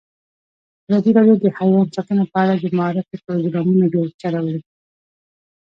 [0.89, 3.85] ازادي راډیو د حیوان ساتنه په اړه د معارفې پروګرامونه
[4.21, 4.59] چلولي.